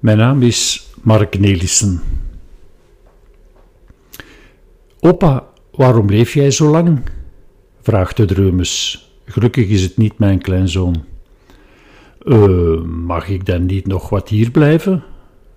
Mijn 0.00 0.18
naam 0.18 0.42
is 0.42 0.88
Mark 1.02 1.38
Nelissen. 1.38 2.00
Opa, 5.00 5.48
waarom 5.70 6.08
leef 6.08 6.34
jij 6.34 6.50
zo 6.50 6.70
lang? 6.70 7.00
vraagt 7.80 8.16
de 8.16 8.24
dreumes. 8.24 9.04
Gelukkig 9.24 9.68
is 9.68 9.82
het 9.82 9.96
niet 9.96 10.18
mijn 10.18 10.40
kleinzoon. 10.40 11.04
Uh, 12.24 12.80
mag 12.82 13.28
ik 13.28 13.46
dan 13.46 13.66
niet 13.66 13.86
nog 13.86 14.08
wat 14.08 14.28
hier 14.28 14.50
blijven? 14.50 15.04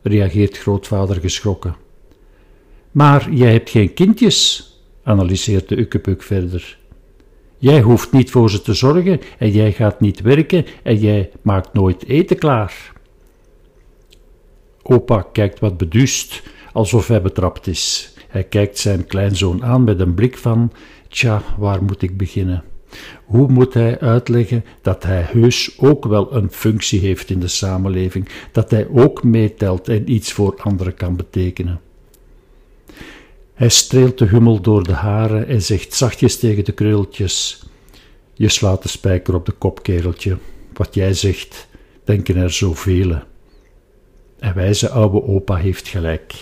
reageert 0.02 0.57
grootvader 0.57 1.20
geschrokken. 1.20 1.75
Maar 2.91 3.32
jij 3.32 3.52
hebt 3.52 3.70
geen 3.70 3.94
kindjes, 3.94 4.68
analyseert 5.04 5.70
de 5.70 5.78
ukkepuk 5.78 6.23
verder. 6.23 6.78
Jij 7.57 7.82
hoeft 7.82 8.12
niet 8.12 8.32
voor 8.32 8.50
ze 8.50 8.62
te 8.62 8.73
zorgen 8.73 9.20
en 9.38 9.52
jij 9.52 9.71
gaat 9.71 10.00
niet 10.00 10.21
werken 10.21 10.66
en 10.84 11.00
jij 11.00 11.32
maakt 11.41 11.73
nooit 11.73 12.05
eten 12.05 12.38
klaar. 12.38 12.94
Opa 14.84 15.28
kijkt 15.32 15.60
wat 15.60 15.78
beduust, 15.78 16.44
alsof 16.73 17.08
hij 17.08 17.22
betrapt 17.22 17.68
is. 17.68 18.14
Hij 18.28 18.44
kijkt 18.44 18.80
zijn 18.80 19.05
kleinzoon 19.05 19.64
aan 19.64 19.84
met 19.84 20.00
een 20.00 20.14
blik 20.14 20.38
van: 20.38 20.72
Tja, 21.08 21.41
waar 21.58 21.84
moet 21.84 22.02
ik 22.02 22.18
beginnen? 22.18 22.64
Hoe 23.26 23.48
moet 23.48 23.74
hij 23.74 24.00
uitleggen 24.00 24.66
dat 24.82 25.04
hij 25.04 25.22
heus 25.22 25.80
ook 25.80 26.05
wel 26.05 26.34
een 26.36 26.52
functie 26.52 27.00
heeft 27.00 27.30
in 27.30 27.40
de 27.40 27.48
samenleving, 27.48 28.30
dat 28.52 28.72
hij 28.72 28.88
ook 28.88 29.24
meetelt 29.24 29.88
en 29.88 30.12
iets 30.12 30.34
voor 30.34 30.62
anderen 30.64 30.96
kan 30.96 31.16
betekenen? 31.16 31.82
Hij 33.54 33.70
streelt 33.70 34.18
de 34.18 34.26
hummel 34.26 34.62
door 34.62 34.84
de 34.84 34.94
haren 34.94 35.48
en 35.48 35.62
zegt 35.62 35.94
zachtjes 35.94 36.40
tegen 36.40 36.63
de 36.63 36.72
krulletjes: 36.72 37.63
Je 38.34 38.50
slaat 38.50 38.84
de 38.84 38.90
spijker 38.90 39.36
op 39.36 39.46
de 39.46 39.52
kop, 39.52 39.84
kereltje. 39.84 40.38
Wat 40.74 40.94
jij 40.94 41.13
zegt, 41.13 41.68
denken 42.04 42.36
er 42.36 42.52
zoveel. 42.52 43.22
En 44.44 44.56
wijze 44.56 44.90
oude 44.90 45.24
opa 45.24 45.56
heeft 45.56 45.88
gelijk. 45.88 46.34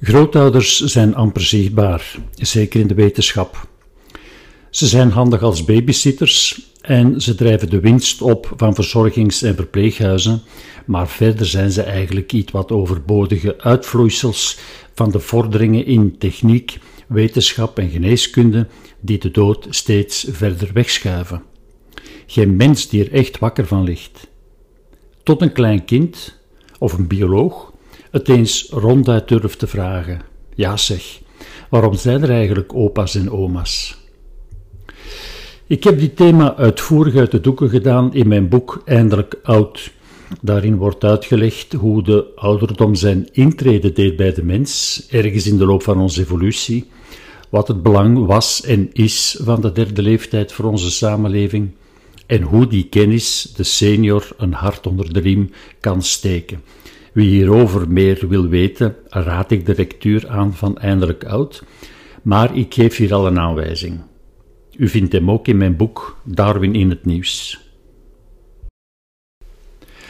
Grootouders 0.00 0.80
zijn 0.80 1.14
amper 1.14 1.42
zichtbaar, 1.42 2.16
zeker 2.34 2.80
in 2.80 2.86
de 2.86 2.94
wetenschap. 2.94 3.68
Ze 4.70 4.86
zijn 4.86 5.10
handig 5.10 5.42
als 5.42 5.64
babysitters 5.64 6.70
en 6.80 7.20
ze 7.20 7.34
drijven 7.34 7.70
de 7.70 7.80
winst 7.80 8.22
op 8.22 8.52
van 8.56 8.74
verzorgings- 8.74 9.42
en 9.42 9.54
verpleeghuizen, 9.54 10.42
maar 10.86 11.08
verder 11.08 11.46
zijn 11.46 11.70
ze 11.70 11.82
eigenlijk 11.82 12.32
iets 12.32 12.52
wat 12.52 12.72
overbodige 12.72 13.58
uitvloeisels 13.58 14.58
van 14.94 15.10
de 15.10 15.20
vorderingen 15.20 15.86
in 15.86 16.18
techniek, 16.18 16.78
wetenschap 17.08 17.78
en 17.78 17.90
geneeskunde 17.90 18.66
die 19.00 19.18
de 19.18 19.30
dood 19.30 19.66
steeds 19.70 20.26
verder 20.30 20.70
wegschuiven. 20.72 21.42
Geen 22.26 22.56
mens 22.56 22.88
die 22.88 23.04
er 23.04 23.12
echt 23.12 23.38
wakker 23.38 23.66
van 23.66 23.84
ligt. 23.84 24.32
Tot 25.24 25.42
een 25.42 25.52
klein 25.52 25.84
kind 25.84 26.38
of 26.78 26.92
een 26.92 27.06
bioloog 27.06 27.72
het 28.10 28.28
eens 28.28 28.68
ronduit 28.70 29.28
durft 29.28 29.58
te 29.58 29.66
vragen. 29.66 30.20
Ja 30.54 30.76
zeg, 30.76 31.20
waarom 31.70 31.94
zijn 31.94 32.22
er 32.22 32.30
eigenlijk 32.30 32.74
opa's 32.74 33.14
en 33.14 33.30
oma's? 33.30 33.96
Ik 35.66 35.84
heb 35.84 35.98
dit 35.98 36.16
thema 36.16 36.56
uitvoerig 36.56 37.14
uit 37.14 37.30
de 37.30 37.40
doeken 37.40 37.68
gedaan 37.68 38.14
in 38.14 38.28
mijn 38.28 38.48
boek 38.48 38.82
Eindelijk 38.84 39.38
Oud. 39.42 39.92
Daarin 40.40 40.76
wordt 40.76 41.04
uitgelegd 41.04 41.72
hoe 41.72 42.02
de 42.02 42.32
ouderdom 42.36 42.94
zijn 42.94 43.28
intrede 43.32 43.92
deed 43.92 44.16
bij 44.16 44.32
de 44.32 44.44
mens, 44.44 45.02
ergens 45.10 45.46
in 45.46 45.58
de 45.58 45.66
loop 45.66 45.82
van 45.82 46.00
onze 46.00 46.20
evolutie, 46.20 46.90
wat 47.50 47.68
het 47.68 47.82
belang 47.82 48.26
was 48.26 48.62
en 48.62 48.92
is 48.92 49.38
van 49.42 49.60
de 49.60 49.72
derde 49.72 50.02
leeftijd 50.02 50.52
voor 50.52 50.64
onze 50.64 50.90
samenleving 50.90 51.70
en 52.26 52.42
hoe 52.42 52.66
die 52.66 52.88
kennis 52.88 53.42
de 53.42 53.62
senior 53.62 54.28
een 54.36 54.52
hart 54.52 54.86
onder 54.86 55.12
de 55.12 55.20
riem 55.20 55.50
kan 55.80 56.02
steken. 56.02 56.62
Wie 57.12 57.28
hierover 57.28 57.88
meer 57.88 58.28
wil 58.28 58.48
weten, 58.48 58.96
raad 59.08 59.50
ik 59.50 59.66
de 59.66 59.74
lectuur 59.76 60.28
aan 60.28 60.54
van 60.54 60.78
Eindelijk 60.78 61.24
Oud, 61.24 61.64
maar 62.22 62.56
ik 62.56 62.74
geef 62.74 62.96
hier 62.96 63.14
al 63.14 63.26
een 63.26 63.38
aanwijzing. 63.38 64.00
U 64.76 64.88
vindt 64.88 65.12
hem 65.12 65.30
ook 65.30 65.48
in 65.48 65.56
mijn 65.56 65.76
boek 65.76 66.16
Darwin 66.24 66.74
in 66.74 66.90
het 66.90 67.04
nieuws. 67.04 67.60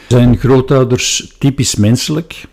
Zijn 0.07 0.37
grootouders 0.37 1.35
typisch 1.37 1.75
menselijk? 1.75 2.45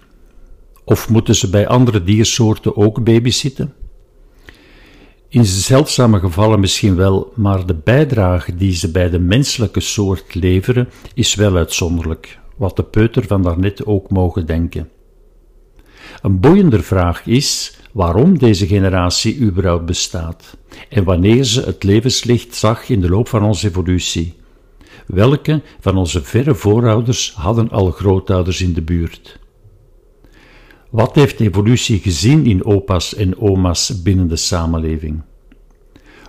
Of 0.84 1.08
moeten 1.08 1.34
ze 1.34 1.50
bij 1.50 1.68
andere 1.68 2.04
diersoorten 2.04 2.76
ook 2.76 3.04
babysitten? 3.04 3.74
In 5.32 5.44
zeldzame 5.44 6.18
gevallen 6.18 6.60
misschien 6.60 6.96
wel, 6.96 7.32
maar 7.34 7.66
de 7.66 7.74
bijdrage 7.74 8.56
die 8.56 8.74
ze 8.74 8.90
bij 8.90 9.10
de 9.10 9.18
menselijke 9.18 9.80
soort 9.80 10.34
leveren 10.34 10.88
is 11.14 11.34
wel 11.34 11.56
uitzonderlijk, 11.56 12.38
wat 12.56 12.76
de 12.76 12.82
peuter 12.82 13.26
van 13.26 13.42
daarnet 13.42 13.86
ook 13.86 14.10
mogen 14.10 14.46
denken. 14.46 14.88
Een 16.22 16.40
boeiender 16.40 16.82
vraag 16.82 17.26
is 17.26 17.78
waarom 17.92 18.38
deze 18.38 18.66
generatie 18.66 19.40
überhaupt 19.40 19.86
bestaat 19.86 20.56
en 20.88 21.04
wanneer 21.04 21.44
ze 21.44 21.60
het 21.60 21.82
levenslicht 21.82 22.54
zag 22.54 22.88
in 22.88 23.00
de 23.00 23.08
loop 23.08 23.28
van 23.28 23.42
onze 23.42 23.68
evolutie. 23.68 24.34
Welke 25.06 25.62
van 25.80 25.96
onze 25.96 26.22
verre 26.22 26.54
voorouders 26.54 27.32
hadden 27.34 27.70
al 27.70 27.90
grootouders 27.90 28.60
in 28.60 28.72
de 28.72 28.82
buurt? 28.82 29.40
Wat 30.92 31.14
heeft 31.14 31.40
evolutie 31.40 31.98
gezien 31.98 32.46
in 32.46 32.64
opa's 32.64 33.14
en 33.14 33.38
oma's 33.38 34.02
binnen 34.02 34.28
de 34.28 34.36
samenleving? 34.36 35.22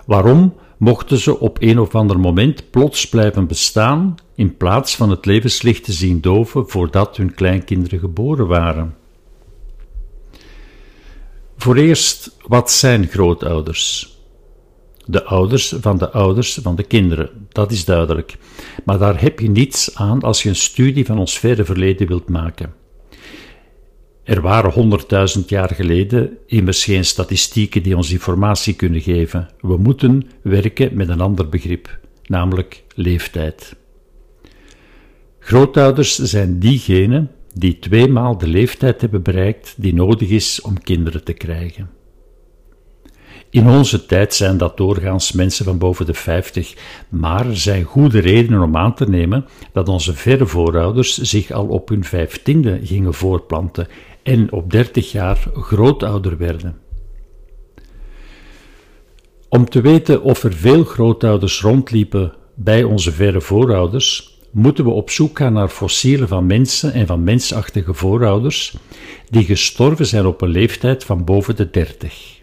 Waarom 0.06 0.54
mochten 0.78 1.18
ze 1.18 1.38
op 1.40 1.56
een 1.60 1.78
of 1.78 1.94
ander 1.94 2.20
moment 2.20 2.70
plots 2.70 3.08
blijven 3.08 3.46
bestaan 3.46 4.14
in 4.34 4.56
plaats 4.56 4.96
van 4.96 5.10
het 5.10 5.26
levenslicht 5.26 5.84
te 5.84 5.92
zien 5.92 6.20
doven 6.20 6.68
voordat 6.68 7.16
hun 7.16 7.34
kleinkinderen 7.34 7.98
geboren 7.98 8.46
waren? 8.46 8.94
Voor 11.56 11.76
eerst, 11.76 12.36
wat 12.46 12.70
zijn 12.70 13.06
grootouders? 13.06 14.16
De 15.06 15.24
ouders 15.24 15.74
van 15.80 15.98
de 15.98 16.10
ouders 16.10 16.58
van 16.62 16.76
de 16.76 16.82
kinderen, 16.82 17.30
dat 17.48 17.72
is 17.72 17.84
duidelijk. 17.84 18.36
Maar 18.84 18.98
daar 18.98 19.20
heb 19.20 19.40
je 19.40 19.50
niets 19.50 19.94
aan 19.94 20.20
als 20.20 20.42
je 20.42 20.48
een 20.48 20.56
studie 20.56 21.06
van 21.06 21.18
ons 21.18 21.38
verre 21.38 21.64
verleden 21.64 22.06
wilt 22.06 22.28
maken. 22.28 22.82
Er 24.24 24.40
waren 24.40 24.70
honderdduizend 24.70 25.48
jaar 25.48 25.74
geleden 25.74 26.38
immers 26.46 26.84
geen 26.84 27.04
statistieken 27.04 27.82
die 27.82 27.96
ons 27.96 28.10
informatie 28.10 28.74
kunnen 28.74 29.00
geven. 29.00 29.48
We 29.60 29.76
moeten 29.76 30.28
werken 30.42 30.96
met 30.96 31.08
een 31.08 31.20
ander 31.20 31.48
begrip, 31.48 31.98
namelijk 32.26 32.82
leeftijd. 32.94 33.76
Grootouders 35.38 36.18
zijn 36.18 36.58
diegenen 36.58 37.30
die 37.54 37.78
tweemaal 37.78 38.38
de 38.38 38.48
leeftijd 38.48 39.00
hebben 39.00 39.22
bereikt 39.22 39.74
die 39.76 39.94
nodig 39.94 40.28
is 40.28 40.60
om 40.60 40.82
kinderen 40.82 41.24
te 41.24 41.32
krijgen. 41.32 41.90
In 43.50 43.68
onze 43.68 44.06
tijd 44.06 44.34
zijn 44.34 44.56
dat 44.56 44.76
doorgaans 44.76 45.32
mensen 45.32 45.64
van 45.64 45.78
boven 45.78 46.06
de 46.06 46.14
50, 46.14 46.74
maar 47.08 47.46
er 47.46 47.56
zijn 47.56 47.82
goede 47.82 48.18
redenen 48.18 48.62
om 48.62 48.76
aan 48.76 48.94
te 48.94 49.08
nemen 49.08 49.46
dat 49.72 49.88
onze 49.88 50.14
verre 50.14 50.46
voorouders 50.46 51.18
zich 51.18 51.50
al 51.50 51.66
op 51.66 51.88
hun 51.88 52.04
vijftiende 52.04 52.80
gingen 52.82 53.14
voortplanten 53.14 53.86
en 54.24 54.52
op 54.52 54.70
30 54.70 55.12
jaar 55.12 55.50
grootouder 55.54 56.36
werden. 56.36 56.78
Om 59.48 59.68
te 59.68 59.80
weten 59.80 60.22
of 60.22 60.42
er 60.42 60.52
veel 60.52 60.84
grootouders 60.84 61.60
rondliepen 61.60 62.34
bij 62.54 62.82
onze 62.82 63.12
verre 63.12 63.40
voorouders, 63.40 64.38
moeten 64.50 64.84
we 64.84 64.90
op 64.90 65.10
zoek 65.10 65.38
gaan 65.38 65.52
naar 65.52 65.68
fossielen 65.68 66.28
van 66.28 66.46
mensen 66.46 66.92
en 66.92 67.06
van 67.06 67.24
mensachtige 67.24 67.94
voorouders 67.94 68.76
die 69.30 69.44
gestorven 69.44 70.06
zijn 70.06 70.26
op 70.26 70.40
een 70.40 70.48
leeftijd 70.48 71.04
van 71.04 71.24
boven 71.24 71.56
de 71.56 71.70
30. 71.70 72.40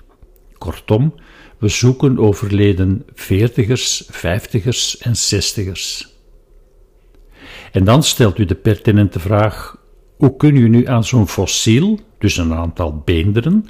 Kortom, 0.57 1.13
we 1.57 1.67
zoeken 1.67 2.19
overleden 2.19 3.05
veertigers, 3.13 4.03
vijftigers 4.09 4.97
en 4.97 5.15
zestigers. 5.15 6.09
En 7.71 7.83
dan 7.83 8.03
stelt 8.03 8.37
u 8.37 8.45
de 8.45 8.55
pertinente 8.55 9.19
vraag: 9.19 9.77
hoe 10.21 10.35
kun 10.37 10.55
u 10.55 10.69
nu 10.69 10.85
aan 10.85 11.03
zo'n 11.03 11.27
fossiel, 11.27 11.99
dus 12.17 12.37
een 12.37 12.53
aantal 12.53 13.01
beenderen, 13.05 13.65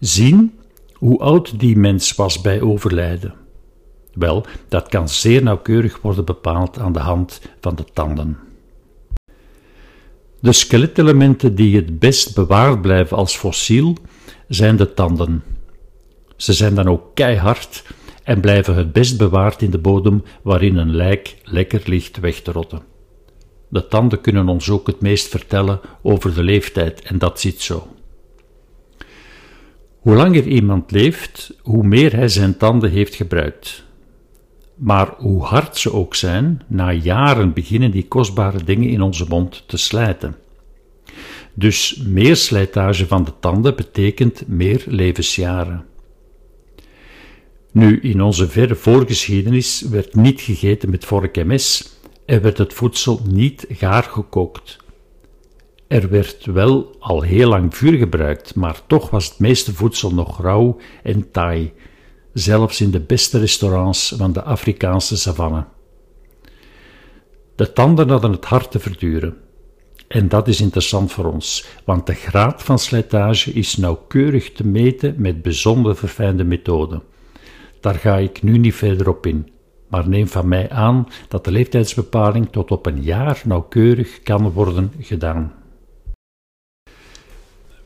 zien 0.00 0.58
hoe 0.92 1.18
oud 1.18 1.60
die 1.60 1.76
mens 1.76 2.14
was 2.14 2.40
bij 2.40 2.60
overlijden? 2.60 3.34
Wel, 4.14 4.46
dat 4.68 4.88
kan 4.88 5.08
zeer 5.08 5.42
nauwkeurig 5.42 5.98
worden 6.00 6.24
bepaald 6.24 6.78
aan 6.78 6.92
de 6.92 6.98
hand 6.98 7.40
van 7.60 7.74
de 7.74 7.84
tanden. 7.92 8.38
De 10.40 10.52
skeletelementen 10.52 11.54
die 11.54 11.76
het 11.76 11.98
best 11.98 12.34
bewaard 12.34 12.82
blijven 12.82 13.16
als 13.16 13.36
fossiel 13.36 13.96
zijn 14.48 14.76
de 14.76 14.94
tanden. 14.94 15.42
Ze 16.36 16.52
zijn 16.52 16.74
dan 16.74 16.88
ook 16.88 17.14
keihard 17.14 17.84
en 18.22 18.40
blijven 18.40 18.74
het 18.74 18.92
best 18.92 19.18
bewaard 19.18 19.62
in 19.62 19.70
de 19.70 19.78
bodem 19.78 20.22
waarin 20.42 20.76
een 20.76 20.94
lijk 20.94 21.36
lekker 21.44 21.82
ligt 21.84 22.20
weg 22.20 22.40
te 22.40 22.52
rotten. 22.52 22.91
De 23.72 23.88
tanden 23.88 24.20
kunnen 24.20 24.48
ons 24.48 24.70
ook 24.70 24.86
het 24.86 25.00
meest 25.00 25.28
vertellen 25.28 25.80
over 26.02 26.34
de 26.34 26.42
leeftijd 26.42 27.02
en 27.02 27.18
dat 27.18 27.40
zit 27.40 27.60
zo. 27.60 27.88
Hoe 29.98 30.14
langer 30.14 30.46
iemand 30.46 30.90
leeft, 30.90 31.54
hoe 31.62 31.86
meer 31.86 32.16
hij 32.16 32.28
zijn 32.28 32.56
tanden 32.56 32.90
heeft 32.90 33.14
gebruikt. 33.14 33.84
Maar 34.74 35.14
hoe 35.16 35.42
hard 35.42 35.76
ze 35.78 35.92
ook 35.92 36.14
zijn, 36.14 36.62
na 36.66 36.92
jaren 36.92 37.52
beginnen 37.52 37.90
die 37.90 38.08
kostbare 38.08 38.64
dingen 38.64 38.88
in 38.88 39.02
onze 39.02 39.24
mond 39.28 39.64
te 39.66 39.76
slijten. 39.76 40.36
Dus 41.54 42.02
meer 42.06 42.36
slijtage 42.36 43.06
van 43.06 43.24
de 43.24 43.32
tanden 43.40 43.76
betekent 43.76 44.48
meer 44.48 44.84
levensjaren. 44.86 45.84
Nu, 47.70 48.00
in 48.00 48.22
onze 48.22 48.48
verre 48.48 48.74
voorgeschiedenis 48.74 49.80
werd 49.80 50.14
niet 50.14 50.40
gegeten 50.40 50.90
met 50.90 51.04
vork 51.04 51.36
en 51.36 51.46
mes 51.46 51.91
en 52.24 52.42
werd 52.42 52.58
het 52.58 52.72
voedsel 52.72 53.20
niet 53.28 53.66
gaar 53.68 54.02
gekookt. 54.02 54.76
Er 55.86 56.08
werd 56.08 56.44
wel 56.44 56.96
al 56.98 57.22
heel 57.22 57.48
lang 57.48 57.76
vuur 57.76 57.98
gebruikt, 57.98 58.54
maar 58.54 58.80
toch 58.86 59.10
was 59.10 59.28
het 59.28 59.38
meeste 59.38 59.74
voedsel 59.74 60.14
nog 60.14 60.40
rauw 60.42 60.76
en 61.02 61.30
taai, 61.30 61.72
zelfs 62.32 62.80
in 62.80 62.90
de 62.90 63.00
beste 63.00 63.38
restaurants 63.38 64.14
van 64.16 64.32
de 64.32 64.42
Afrikaanse 64.42 65.16
savanne. 65.16 65.64
De 67.54 67.72
tanden 67.72 68.08
hadden 68.08 68.32
het 68.32 68.44
hard 68.44 68.70
te 68.70 68.78
verduren. 68.78 69.36
En 70.08 70.28
dat 70.28 70.48
is 70.48 70.60
interessant 70.60 71.12
voor 71.12 71.24
ons, 71.24 71.66
want 71.84 72.06
de 72.06 72.14
graad 72.14 72.62
van 72.62 72.78
slijtage 72.78 73.52
is 73.52 73.76
nauwkeurig 73.76 74.52
te 74.52 74.66
meten 74.66 75.14
met 75.18 75.42
bijzonder 75.42 75.96
verfijnde 75.96 76.44
methoden. 76.44 77.02
Daar 77.80 77.94
ga 77.94 78.16
ik 78.16 78.42
nu 78.42 78.58
niet 78.58 78.74
verder 78.74 79.08
op 79.08 79.26
in, 79.26 79.48
maar 79.92 80.08
neem 80.08 80.28
van 80.28 80.48
mij 80.48 80.70
aan 80.70 81.08
dat 81.28 81.44
de 81.44 81.50
leeftijdsbepaling 81.50 82.48
tot 82.50 82.70
op 82.70 82.86
een 82.86 83.02
jaar 83.02 83.42
nauwkeurig 83.44 84.22
kan 84.22 84.50
worden 84.50 84.92
gedaan. 85.00 85.52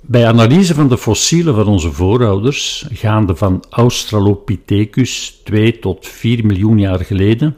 Bij 0.00 0.26
analyse 0.26 0.74
van 0.74 0.88
de 0.88 0.98
fossielen 0.98 1.54
van 1.54 1.66
onze 1.66 1.92
voorouders, 1.92 2.86
gaande 2.92 3.36
van 3.36 3.64
Australopithecus 3.70 5.40
2 5.44 5.78
tot 5.78 6.06
4 6.06 6.46
miljoen 6.46 6.78
jaar 6.78 7.00
geleden, 7.04 7.56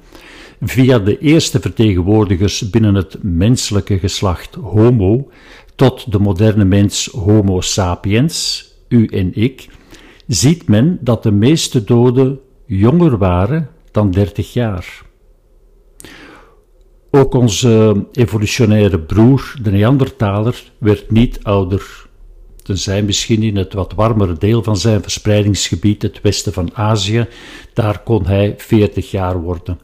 via 0.60 0.98
de 0.98 1.18
eerste 1.18 1.60
vertegenwoordigers 1.60 2.70
binnen 2.70 2.94
het 2.94 3.16
menselijke 3.22 3.98
geslacht 3.98 4.54
Homo 4.54 5.30
tot 5.74 6.12
de 6.12 6.18
moderne 6.18 6.64
mens 6.64 7.06
Homo 7.06 7.60
sapiens, 7.60 8.66
u 8.88 9.06
en 9.06 9.30
ik, 9.34 9.68
ziet 10.26 10.68
men 10.68 10.98
dat 11.00 11.22
de 11.22 11.32
meeste 11.32 11.84
doden 11.84 12.40
jonger 12.66 13.18
waren 13.18 13.76
dan 13.98 14.10
30 14.10 14.52
jaar. 14.52 15.02
Ook 17.10 17.34
onze 17.34 18.04
evolutionaire 18.12 18.98
broer, 18.98 19.54
de 19.62 19.70
Neandertaler, 19.70 20.62
werd 20.78 21.10
niet 21.10 21.38
ouder, 21.42 22.06
tenzij 22.62 23.02
misschien 23.02 23.42
in 23.42 23.56
het 23.56 23.72
wat 23.72 23.92
warmere 23.94 24.32
deel 24.32 24.62
van 24.62 24.76
zijn 24.76 25.02
verspreidingsgebied, 25.02 26.02
het 26.02 26.20
westen 26.20 26.52
van 26.52 26.70
Azië, 26.74 27.26
daar 27.74 27.98
kon 28.02 28.26
hij 28.26 28.54
40 28.56 29.10
jaar 29.10 29.40
worden. 29.40 29.78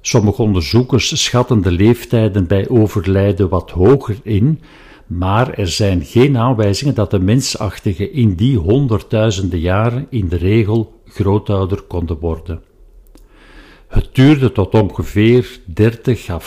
Sommige 0.00 0.42
onderzoekers 0.42 1.24
schatten 1.24 1.62
de 1.62 1.72
leeftijden 1.72 2.46
bij 2.46 2.68
overlijden 2.68 3.48
wat 3.48 3.70
hoger 3.70 4.16
in, 4.22 4.60
maar 5.06 5.52
er 5.58 5.68
zijn 5.68 6.04
geen 6.04 6.38
aanwijzingen 6.38 6.94
dat 6.94 7.10
de 7.10 7.18
mensachtigen 7.18 8.12
in 8.12 8.34
die 8.34 8.56
honderdduizenden 8.56 9.60
jaren 9.60 10.06
in 10.10 10.28
de 10.28 10.36
regel 10.36 10.95
grootouder 11.16 11.82
konden 11.82 12.18
worden. 12.18 12.62
Het 13.88 14.08
duurde 14.12 14.52
tot 14.52 14.74
ongeveer 14.74 15.60
30 15.64 16.28
à 16.28 16.40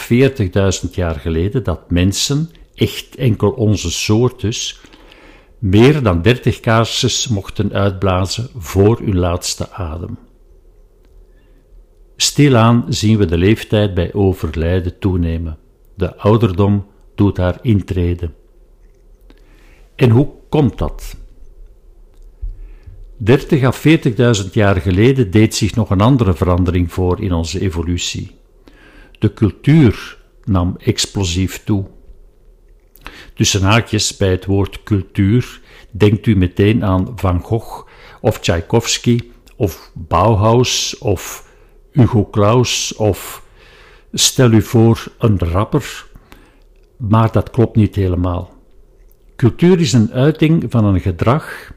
40.000 0.85 0.89
jaar 0.91 1.15
geleden 1.15 1.63
dat 1.63 1.91
mensen, 1.91 2.49
echt 2.75 3.15
enkel 3.15 3.49
onze 3.49 3.91
soort 3.91 4.41
dus, 4.41 4.81
meer 5.59 6.03
dan 6.03 6.21
30 6.21 6.59
kaarsjes 6.59 7.27
mochten 7.27 7.73
uitblazen 7.73 8.49
voor 8.57 8.99
hun 8.99 9.17
laatste 9.17 9.71
adem. 9.71 10.17
Stilaan 12.15 12.85
zien 12.87 13.17
we 13.17 13.25
de 13.25 13.37
leeftijd 13.37 13.93
bij 13.93 14.13
overlijden 14.13 14.99
toenemen. 14.99 15.57
De 15.95 16.15
ouderdom 16.15 16.85
doet 17.15 17.37
haar 17.37 17.59
intrede. 17.61 18.31
En 19.95 20.09
hoe 20.09 20.29
komt 20.49 20.77
dat? 20.77 21.15
30 23.21 23.63
à 23.63 23.73
40.000 24.43 24.51
jaar 24.51 24.81
geleden 24.81 25.31
deed 25.31 25.55
zich 25.55 25.75
nog 25.75 25.89
een 25.89 26.01
andere 26.01 26.33
verandering 26.33 26.91
voor 26.91 27.21
in 27.21 27.33
onze 27.33 27.59
evolutie. 27.59 28.35
De 29.19 29.33
cultuur 29.33 30.17
nam 30.43 30.75
explosief 30.77 31.63
toe. 31.63 31.85
Tussen 33.33 33.61
haakjes 33.61 34.17
bij 34.17 34.31
het 34.31 34.45
woord 34.45 34.83
cultuur 34.83 35.61
denkt 35.91 36.25
u 36.25 36.35
meteen 36.35 36.83
aan 36.85 37.11
Van 37.15 37.41
Gogh 37.41 37.87
of 38.21 38.39
Tchaikovsky 38.39 39.19
of 39.55 39.91
Bauhaus 39.93 40.97
of 40.97 41.47
Hugo 41.91 42.27
Claus 42.31 42.95
of 42.95 43.43
stel 44.13 44.51
u 44.51 44.61
voor 44.61 45.07
een 45.17 45.39
rapper, 45.39 46.05
maar 46.97 47.31
dat 47.31 47.49
klopt 47.49 47.75
niet 47.75 47.95
helemaal. 47.95 48.53
Cultuur 49.35 49.79
is 49.79 49.93
een 49.93 50.11
uiting 50.11 50.65
van 50.69 50.85
een 50.85 50.99
gedrag 50.99 51.71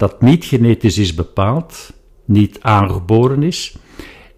dat 0.00 0.20
niet 0.20 0.44
genetisch 0.44 0.98
is 0.98 1.14
bepaald, 1.14 1.92
niet 2.24 2.58
aangeboren 2.60 3.42
is 3.42 3.76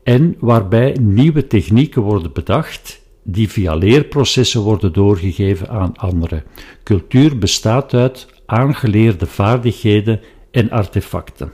en 0.02 0.36
waarbij 0.38 0.96
nieuwe 1.00 1.46
technieken 1.46 2.02
worden 2.02 2.32
bedacht 2.32 3.00
die 3.22 3.48
via 3.48 3.74
leerprocessen 3.74 4.60
worden 4.60 4.92
doorgegeven 4.92 5.68
aan 5.68 5.96
anderen. 5.96 6.44
Cultuur 6.84 7.38
bestaat 7.38 7.94
uit 7.94 8.26
aangeleerde 8.46 9.26
vaardigheden 9.26 10.20
en 10.50 10.70
artefacten. 10.70 11.52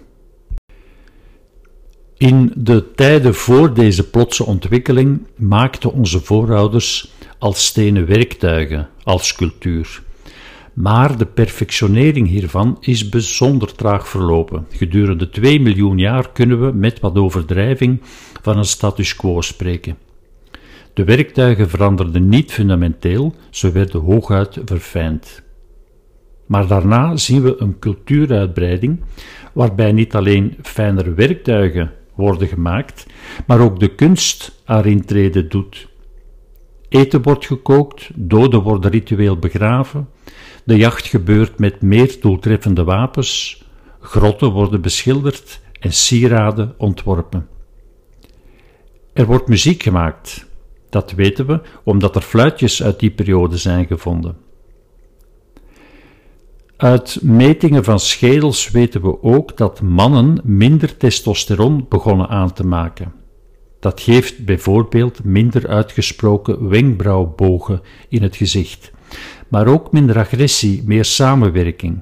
In 2.16 2.52
de 2.56 2.94
tijden 2.94 3.34
voor 3.34 3.75
deze 3.75 4.10
plotse 4.10 4.44
ontwikkeling 4.44 5.26
maakten 5.37 5.93
onze 5.93 6.20
voorouders 6.20 7.12
als 7.38 7.66
stenen 7.66 8.06
werktuigen, 8.06 8.88
als 9.02 9.34
cultuur. 9.34 10.02
Maar 10.81 11.19
de 11.19 11.27
perfectionering 11.27 12.29
hiervan 12.29 12.77
is 12.81 13.09
bijzonder 13.09 13.75
traag 13.75 14.09
verlopen. 14.09 14.67
Gedurende 14.71 15.29
2 15.29 15.61
miljoen 15.61 15.99
jaar 15.99 16.33
kunnen 16.33 16.61
we 16.67 16.73
met 16.73 17.01
wat 17.01 17.17
overdrijving 17.17 18.01
van 18.43 18.59
een 18.59 18.65
status 18.65 19.17
quo 19.17 19.41
spreken. 19.41 19.97
De 20.95 21.05
werktuigen 21.05 21.69
veranderden 21.69 22.29
niet 22.29 22.53
fundamenteel, 22.53 23.35
ze 23.51 23.73
werden 23.73 24.01
hooguit 24.01 24.61
verfijnd. 24.65 25.43
Maar 26.47 26.67
daarna 26.67 27.17
zien 27.17 27.43
we 27.43 27.55
een 27.59 27.79
cultuuruitbreiding, 27.79 29.01
waarbij 29.53 29.93
niet 29.93 30.15
alleen 30.15 30.57
fijnere 30.63 31.15
werktuigen 31.15 31.93
worden 32.15 32.49
gemaakt, 32.49 33.07
maar 33.47 33.61
ook 33.61 33.81
de 33.81 33.95
kunst 33.95 34.61
haar 34.65 34.87
intrede 34.87 35.49
doet. 35.49 35.89
Eten 36.89 37.23
wordt 37.23 37.47
gekookt, 37.47 38.11
doden 38.15 38.63
worden 38.63 38.91
ritueel 38.91 39.37
begraven, 39.37 40.08
de 40.69 40.77
jacht 40.77 41.06
gebeurt 41.06 41.58
met 41.58 41.82
meer 41.82 42.17
doeltreffende 42.20 42.84
wapens, 42.84 43.63
grotten 44.01 44.51
worden 44.51 44.81
beschilderd 44.81 45.60
en 45.81 45.93
sieraden 45.93 46.75
ontworpen. 46.79 47.48
Er 49.13 49.27
wordt 49.27 49.48
muziek 49.48 49.82
gemaakt, 49.82 50.46
dat 50.91 51.13
weten 51.13 51.46
we 51.46 51.60
omdat 51.84 52.17
er 52.17 52.22
fluitjes 52.22 52.82
uit 52.82 53.01
die 53.01 53.10
periode 53.10 53.56
zijn 53.56 53.87
gevonden. 53.87 54.37
Uit 56.77 57.19
metingen 57.22 57.84
van 57.84 58.01
schedels 58.01 58.70
weten 58.70 59.03
we 59.03 59.22
ook 59.22 59.56
dat 59.56 59.81
mannen 59.81 60.41
minder 60.44 60.96
testosteron 60.96 61.87
begonnen 61.89 62.29
aan 62.29 62.53
te 62.53 62.67
maken. 62.67 63.13
Dat 63.81 64.01
geeft 64.01 64.44
bijvoorbeeld 64.44 65.25
minder 65.25 65.69
uitgesproken 65.69 66.69
wenkbrauwbogen 66.69 67.82
in 68.08 68.22
het 68.22 68.37
gezicht, 68.37 68.93
maar 69.48 69.67
ook 69.67 69.93
minder 69.93 70.19
agressie, 70.19 70.82
meer 70.84 71.05
samenwerking. 71.05 72.00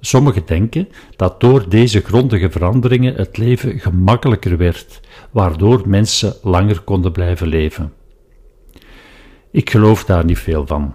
Sommigen 0.00 0.42
denken 0.46 0.88
dat 1.16 1.40
door 1.40 1.68
deze 1.68 2.00
grondige 2.00 2.50
veranderingen 2.50 3.14
het 3.14 3.36
leven 3.36 3.78
gemakkelijker 3.78 4.56
werd, 4.56 5.00
waardoor 5.30 5.88
mensen 5.88 6.34
langer 6.42 6.80
konden 6.80 7.12
blijven 7.12 7.46
leven. 7.46 7.92
Ik 9.50 9.70
geloof 9.70 10.04
daar 10.04 10.24
niet 10.24 10.38
veel 10.38 10.66
van. 10.66 10.94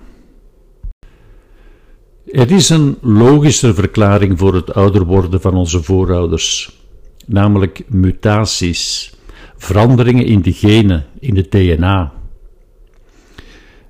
Er 2.32 2.52
is 2.52 2.70
een 2.70 2.98
logische 3.02 3.74
verklaring 3.74 4.40
voor 4.40 4.54
het 4.54 4.74
ouder 4.74 5.06
worden 5.06 5.42
van 5.42 5.54
onze 5.54 5.84
voorouders, 5.84 6.78
namelijk 7.26 7.82
mutaties, 7.88 9.14
veranderingen 9.58 10.26
in 10.26 10.42
de 10.42 10.54
genen, 10.54 11.06
in 11.20 11.34
de 11.34 11.48
DNA. 11.50 12.19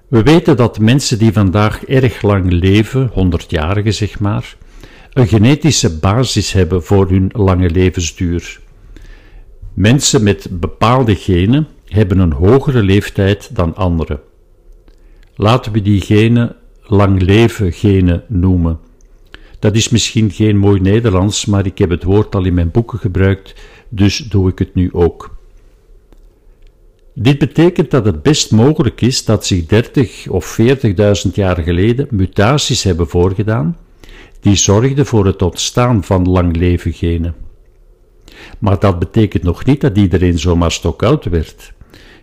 We 0.09 0.23
weten 0.23 0.57
dat 0.57 0.79
mensen 0.79 1.19
die 1.19 1.31
vandaag 1.31 1.85
erg 1.85 2.21
lang 2.21 2.51
leven, 2.51 3.09
honderdjarigen 3.13 3.93
zeg 3.93 4.19
maar, 4.19 4.55
een 5.13 5.27
genetische 5.27 5.99
basis 5.99 6.51
hebben 6.51 6.83
voor 6.83 7.09
hun 7.09 7.29
lange 7.33 7.69
levensduur. 7.69 8.59
Mensen 9.73 10.23
met 10.23 10.47
bepaalde 10.51 11.15
genen 11.15 11.67
hebben 11.85 12.19
een 12.19 12.31
hogere 12.31 12.83
leeftijd 12.83 13.55
dan 13.55 13.75
anderen. 13.75 14.19
Laten 15.35 15.71
we 15.71 15.81
die 15.81 16.01
genen 16.01 16.55
lang 16.83 17.21
leven 17.21 17.71
genen 17.73 18.23
noemen. 18.27 18.79
Dat 19.59 19.75
is 19.75 19.89
misschien 19.89 20.31
geen 20.31 20.57
mooi 20.57 20.79
Nederlands, 20.79 21.45
maar 21.45 21.65
ik 21.65 21.77
heb 21.77 21.89
het 21.89 22.03
woord 22.03 22.35
al 22.35 22.45
in 22.45 22.53
mijn 22.53 22.71
boeken 22.71 22.99
gebruikt. 22.99 23.55
dus 23.89 24.17
doe 24.17 24.49
ik 24.49 24.59
het 24.59 24.75
nu 24.75 24.89
ook. 24.93 25.37
Dit 27.21 27.37
betekent 27.37 27.91
dat 27.91 28.05
het 28.05 28.21
best 28.21 28.51
mogelijk 28.51 29.01
is 29.01 29.25
dat 29.25 29.45
zich 29.45 29.65
30 29.65 30.27
of 30.27 30.59
40.000 30.61 31.33
jaar 31.33 31.57
geleden 31.57 32.07
mutaties 32.09 32.83
hebben 32.83 33.07
voorgedaan 33.07 33.77
die 34.39 34.55
zorgden 34.55 35.05
voor 35.05 35.25
het 35.25 35.41
ontstaan 35.41 36.03
van 36.03 36.29
lang 36.29 36.55
leven 36.55 36.93
genen. 36.93 37.35
Maar 38.59 38.79
dat 38.79 38.99
betekent 38.99 39.43
nog 39.43 39.65
niet 39.65 39.81
dat 39.81 39.97
iedereen 39.97 40.39
zomaar 40.39 40.71
stokoud 40.71 41.25
werd. 41.25 41.73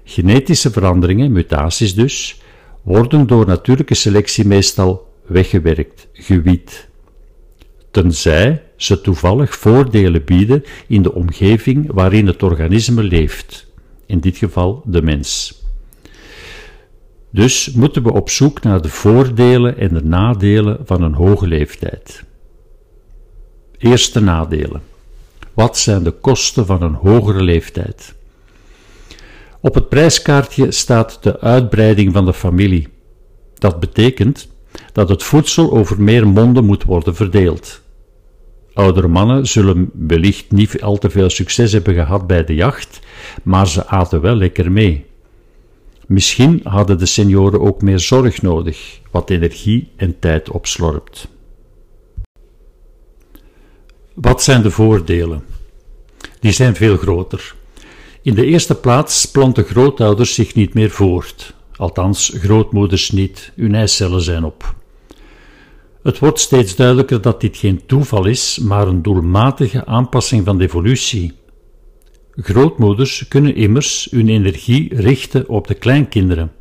Genetische 0.05 0.71
veranderingen, 0.71 1.33
mutaties 1.33 1.95
dus, 1.95 2.43
worden 2.83 3.26
door 3.26 3.47
natuurlijke 3.47 3.95
selectie 3.95 4.47
meestal 4.47 5.12
weggewerkt, 5.26 6.09
gewiet. 6.12 6.88
Tenzij 7.91 8.62
ze 8.76 9.00
toevallig 9.00 9.57
voordelen 9.57 10.25
bieden 10.25 10.65
in 10.87 11.03
de 11.03 11.15
omgeving 11.15 11.93
waarin 11.93 12.26
het 12.26 12.43
organisme 12.43 13.03
leeft, 13.03 13.67
in 14.06 14.20
dit 14.20 14.36
geval 14.36 14.82
de 14.84 15.02
mens. 15.02 15.60
Dus 17.30 17.70
moeten 17.70 18.02
we 18.02 18.12
op 18.12 18.30
zoek 18.30 18.62
naar 18.62 18.82
de 18.82 18.88
voordelen 18.88 19.78
en 19.78 19.94
de 19.94 20.04
nadelen 20.04 20.78
van 20.84 21.02
een 21.02 21.14
hoge 21.14 21.46
leeftijd. 21.46 22.25
Eerste 23.78 24.20
nadelen. 24.20 24.82
Wat 25.54 25.78
zijn 25.78 26.02
de 26.02 26.10
kosten 26.10 26.66
van 26.66 26.82
een 26.82 26.94
hogere 26.94 27.42
leeftijd? 27.42 28.14
Op 29.60 29.75
het 29.75 29.88
prijskaartje 29.88 30.70
staat 30.70 31.18
de 31.22 31.40
uitbreiding 31.40 32.12
van 32.12 32.25
de 32.25 32.34
familie. 32.34 32.88
Dat 33.54 33.80
betekent 33.80 34.48
dat 34.92 35.08
het 35.08 35.22
voedsel 35.22 35.72
over 35.72 36.02
meer 36.02 36.26
monden 36.26 36.64
moet 36.64 36.84
worden 36.84 37.14
verdeeld. 37.14 37.80
Oudere 38.76 39.09
mannen 39.09 39.47
zullen 39.47 39.90
wellicht 39.92 40.50
niet 40.50 40.83
al 40.83 40.99
te 40.99 41.11
veel 41.11 41.30
succes 41.30 41.73
hebben 41.73 41.95
gehad 41.95 42.26
bij 42.26 42.45
de 42.45 42.54
jacht, 42.54 43.00
maar 43.42 43.68
ze 43.68 43.87
aten 43.87 44.21
wel 44.21 44.35
lekker 44.35 44.73
mee. 44.73 45.04
Misschien 46.06 46.61
hadden 46.64 46.99
de 46.99 47.06
senioren 47.06 47.61
ook 47.61 47.83
meer 47.83 47.99
zorg 47.99 48.42
nodig, 48.42 49.00
wat 49.11 49.30
energie 49.30 49.88
en 49.97 50.18
tijd 50.18 50.50
opslorpt. 50.50 51.28
Wat 54.14 54.42
zijn 54.42 54.62
de 54.62 54.71
voordelen? 54.71 55.45
Die 56.40 56.52
zijn 56.52 56.75
veel 56.75 56.97
groter. 56.97 57.54
In 58.23 58.35
de 58.35 58.45
eerste 58.45 58.75
plaats 58.75 59.30
planten 59.30 59.64
grootouders 59.64 60.35
zich 60.35 60.54
niet 60.54 60.75
meer 60.75 60.90
voort, 60.90 61.54
althans 61.76 62.33
grootmoeders 62.35 63.11
niet, 63.11 63.52
hun 63.54 63.75
eicellen 63.75 64.23
zijn 64.23 64.45
op. 64.45 64.75
Het 66.06 66.18
wordt 66.18 66.40
steeds 66.40 66.76
duidelijker 66.76 67.20
dat 67.20 67.40
dit 67.40 67.56
geen 67.56 67.86
toeval 67.86 68.26
is, 68.26 68.58
maar 68.58 68.88
een 68.88 69.02
doelmatige 69.02 69.86
aanpassing 69.86 70.44
van 70.44 70.58
de 70.58 70.64
evolutie. 70.64 71.32
Grootmoeders 72.30 73.28
kunnen 73.28 73.54
immers 73.54 74.08
hun 74.10 74.28
energie 74.28 74.94
richten 74.94 75.48
op 75.48 75.66
de 75.66 75.75
kleinkinderen. 75.75 76.52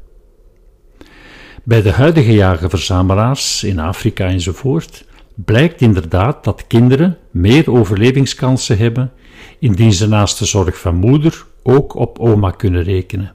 Bij 1.64 1.82
de 1.82 1.92
huidige 1.92 2.34
jagerverzamelaars 2.34 3.64
in 3.64 3.80
Afrika 3.80 4.28
enzovoort 4.28 5.06
blijkt 5.36 5.82
inderdaad 5.82 6.44
dat 6.44 6.68
kinderen 6.68 7.18
meer 7.32 7.72
overlevingskansen 7.72 8.78
hebben 8.78 9.12
indien 9.60 9.94
ze 9.94 10.08
naast 10.08 10.40
de 10.40 10.46
zorg 10.46 10.80
van 10.80 10.96
moeder 10.96 11.46
ook 11.64 11.96
op 11.96 12.20
oma 12.20 12.52
kunnen 12.52 12.84
rekenen. 12.84 13.34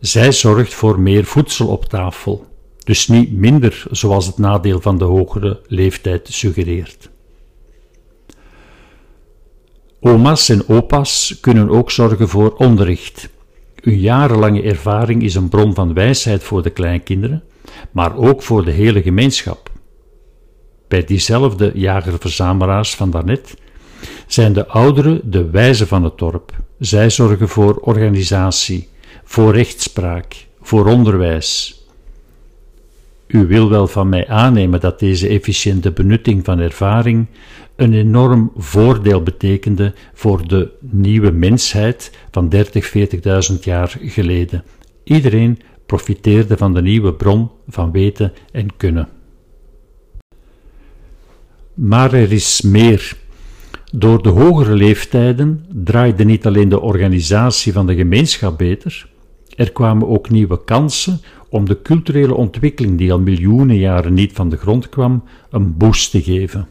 Zij 0.00 0.32
zorgt 0.32 0.74
voor 0.74 1.00
meer 1.00 1.24
voedsel 1.24 1.66
op 1.66 1.84
tafel, 1.84 2.49
dus 2.90 3.08
niet 3.08 3.32
minder 3.32 3.84
zoals 3.90 4.26
het 4.26 4.38
nadeel 4.38 4.80
van 4.80 4.98
de 4.98 5.04
hogere 5.04 5.60
leeftijd 5.66 6.28
suggereert. 6.28 7.10
Oma's 10.00 10.48
en 10.48 10.68
opa's 10.68 11.38
kunnen 11.40 11.68
ook 11.68 11.90
zorgen 11.90 12.28
voor 12.28 12.54
onderricht. 12.56 13.28
Hun 13.74 13.98
jarenlange 13.98 14.62
ervaring 14.62 15.22
is 15.22 15.34
een 15.34 15.48
bron 15.48 15.74
van 15.74 15.94
wijsheid 15.94 16.42
voor 16.42 16.62
de 16.62 16.70
kleinkinderen, 16.70 17.42
maar 17.90 18.16
ook 18.16 18.42
voor 18.42 18.64
de 18.64 18.70
hele 18.70 19.02
gemeenschap. 19.02 19.70
Bij 20.88 21.04
diezelfde 21.04 21.70
jager-verzamelaars 21.74 22.94
van 22.94 23.10
daarnet 23.10 23.56
zijn 24.26 24.52
de 24.52 24.66
ouderen 24.66 25.20
de 25.24 25.50
wijzen 25.50 25.86
van 25.86 26.04
het 26.04 26.18
dorp. 26.18 26.52
Zij 26.78 27.10
zorgen 27.10 27.48
voor 27.48 27.74
organisatie, 27.74 28.88
voor 29.24 29.54
rechtspraak, 29.54 30.46
voor 30.60 30.86
onderwijs. 30.86 31.79
U 33.32 33.46
wil 33.46 33.68
wel 33.68 33.86
van 33.86 34.08
mij 34.08 34.28
aannemen 34.28 34.80
dat 34.80 34.98
deze 34.98 35.28
efficiënte 35.28 35.92
benutting 35.92 36.44
van 36.44 36.58
ervaring 36.58 37.26
een 37.76 37.94
enorm 37.94 38.52
voordeel 38.56 39.22
betekende 39.22 39.94
voor 40.14 40.48
de 40.48 40.70
nieuwe 40.80 41.30
mensheid 41.30 42.18
van 42.30 42.48
30, 42.48 42.92
40.000 43.52 43.58
jaar 43.60 43.96
geleden. 44.00 44.64
Iedereen 45.04 45.58
profiteerde 45.86 46.56
van 46.56 46.74
de 46.74 46.82
nieuwe 46.82 47.14
bron 47.14 47.50
van 47.68 47.92
weten 47.92 48.32
en 48.52 48.76
kunnen. 48.76 49.08
Maar 51.74 52.12
er 52.12 52.32
is 52.32 52.60
meer. 52.60 53.16
Door 53.92 54.22
de 54.22 54.28
hogere 54.28 54.74
leeftijden 54.74 55.64
draaide 55.68 56.24
niet 56.24 56.46
alleen 56.46 56.68
de 56.68 56.80
organisatie 56.80 57.72
van 57.72 57.86
de 57.86 57.94
gemeenschap 57.94 58.58
beter, 58.58 59.08
er 59.56 59.72
kwamen 59.72 60.08
ook 60.08 60.30
nieuwe 60.30 60.64
kansen 60.64 61.20
om 61.50 61.66
de 61.68 61.82
culturele 61.82 62.34
ontwikkeling 62.34 62.98
die 62.98 63.12
al 63.12 63.20
miljoenen 63.20 63.76
jaren 63.76 64.14
niet 64.14 64.32
van 64.32 64.48
de 64.48 64.56
grond 64.56 64.88
kwam, 64.88 65.22
een 65.50 65.76
boost 65.76 66.10
te 66.10 66.22
geven. 66.22 66.68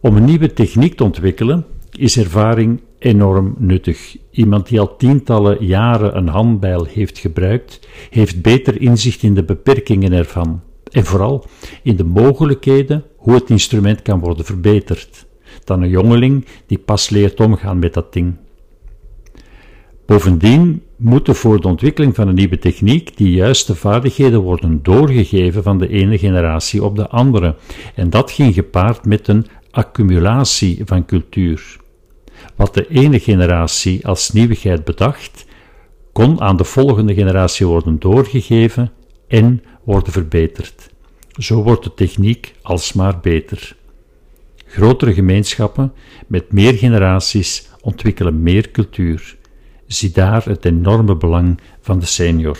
Om 0.00 0.16
een 0.16 0.24
nieuwe 0.24 0.52
techniek 0.52 0.94
te 0.94 1.04
ontwikkelen 1.04 1.64
is 1.90 2.18
ervaring 2.18 2.80
enorm 2.98 3.54
nuttig. 3.58 4.16
Iemand 4.30 4.68
die 4.68 4.80
al 4.80 4.96
tientallen 4.96 5.64
jaren 5.66 6.16
een 6.16 6.28
handbijl 6.28 6.84
heeft 6.84 7.18
gebruikt, 7.18 7.88
heeft 8.10 8.42
beter 8.42 8.80
inzicht 8.80 9.22
in 9.22 9.34
de 9.34 9.44
beperkingen 9.44 10.12
ervan 10.12 10.60
en 10.90 11.04
vooral 11.04 11.44
in 11.82 11.96
de 11.96 12.04
mogelijkheden 12.04 13.04
hoe 13.16 13.34
het 13.34 13.50
instrument 13.50 14.02
kan 14.02 14.20
worden 14.20 14.44
verbeterd, 14.44 15.26
dan 15.64 15.82
een 15.82 15.88
jongeling 15.88 16.46
die 16.66 16.78
pas 16.78 17.08
leert 17.08 17.40
omgaan 17.40 17.78
met 17.78 17.94
dat 17.94 18.12
ding. 18.12 18.34
Bovendien 20.12 20.82
moeten 20.96 21.34
voor 21.34 21.60
de 21.60 21.68
ontwikkeling 21.68 22.14
van 22.14 22.28
een 22.28 22.34
nieuwe 22.34 22.58
techniek 22.58 23.16
die 23.16 23.30
juiste 23.30 23.74
vaardigheden 23.74 24.40
worden 24.40 24.82
doorgegeven 24.82 25.62
van 25.62 25.78
de 25.78 25.88
ene 25.88 26.18
generatie 26.18 26.84
op 26.84 26.96
de 26.96 27.08
andere, 27.08 27.56
en 27.94 28.10
dat 28.10 28.30
ging 28.30 28.54
gepaard 28.54 29.04
met 29.04 29.28
een 29.28 29.46
accumulatie 29.70 30.82
van 30.84 31.04
cultuur. 31.04 31.76
Wat 32.56 32.74
de 32.74 32.88
ene 32.88 33.18
generatie 33.18 34.06
als 34.06 34.30
nieuwigheid 34.30 34.84
bedacht, 34.84 35.44
kon 36.12 36.40
aan 36.40 36.56
de 36.56 36.64
volgende 36.64 37.14
generatie 37.14 37.66
worden 37.66 37.98
doorgegeven 37.98 38.92
en 39.28 39.62
worden 39.84 40.12
verbeterd. 40.12 40.90
Zo 41.38 41.62
wordt 41.62 41.84
de 41.84 41.94
techniek 41.94 42.54
alsmaar 42.62 43.20
beter. 43.20 43.76
Grotere 44.66 45.14
gemeenschappen 45.14 45.92
met 46.26 46.52
meer 46.52 46.74
generaties 46.74 47.68
ontwikkelen 47.80 48.42
meer 48.42 48.70
cultuur. 48.70 49.40
Zie 49.92 50.10
daar 50.10 50.44
het 50.44 50.64
enorme 50.64 51.16
belang 51.16 51.60
van 51.80 51.98
de 51.98 52.06
senior. 52.06 52.58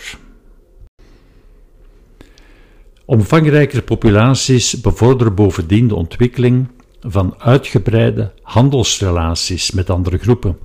Omvangrijkere 3.05 3.83
populaties 3.83 4.81
bevorderen 4.81 5.35
bovendien 5.35 5.89
de 5.89 5.95
ontwikkeling 5.95 6.69
van 7.01 7.35
uitgebreide 7.39 8.33
handelsrelaties 8.43 9.71
met 9.71 9.91
andere 9.91 10.19
groepen, 10.19 10.59